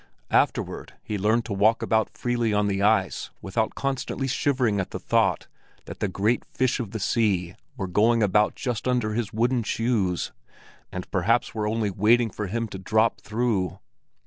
Afterward 0.31 0.93
he 1.03 1.19
learned 1.19 1.45
to 1.45 1.53
walk 1.53 1.83
about 1.83 2.09
freely 2.17 2.51
on 2.55 2.65
the 2.65 2.81
ice 2.81 3.29
without 3.39 3.75
constantly 3.75 4.25
shivering 4.27 4.79
at 4.79 4.89
the 4.89 4.97
thought 4.97 5.45
that 5.85 5.99
the 5.99 6.07
great 6.07 6.43
fish 6.43 6.79
of 6.79 6.89
the 6.89 6.99
sea 6.99 7.53
were 7.77 7.85
going 7.85 8.23
about 8.23 8.55
just 8.55 8.87
under 8.87 9.13
his 9.13 9.31
wooden 9.31 9.61
shoes, 9.61 10.31
and 10.91 11.11
perhaps 11.11 11.53
were 11.53 11.67
only 11.67 11.91
waiting 11.91 12.31
for 12.31 12.47
him 12.47 12.67
to 12.69 12.79
drop 12.79 13.21
through. 13.21 13.77